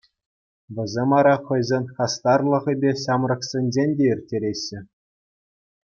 Вӗсем 0.75 1.11
ара 1.17 1.33
хӑйсен 1.49 1.85
хастарлӑхӗпе 1.99 2.91
ҫамрӑксенчен 3.03 3.89
те 4.01 4.05
ирттереҫҫӗ. 4.15 4.79